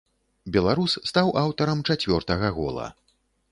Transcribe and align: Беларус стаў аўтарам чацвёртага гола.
Беларус 0.55 0.95
стаў 1.09 1.29
аўтарам 1.43 1.85
чацвёртага 1.95 2.53
гола. 2.59 2.91